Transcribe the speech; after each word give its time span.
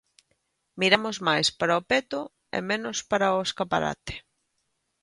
Miramos 0.79 1.17
máis 1.27 1.47
para 1.59 1.79
o 1.81 1.85
peto 1.91 2.19
e 2.57 2.59
menos 2.69 2.97
para 3.11 3.35
o 3.37 3.43
escaparate... 3.47 4.15